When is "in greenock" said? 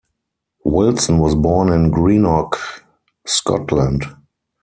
1.71-2.57